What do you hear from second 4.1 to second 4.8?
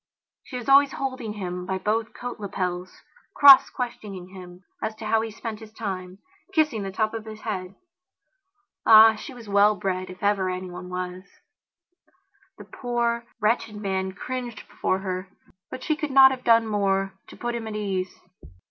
him